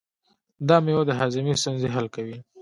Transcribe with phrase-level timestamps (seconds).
[0.67, 2.37] دا مېوه د هاضمې ستونزې حل کوي.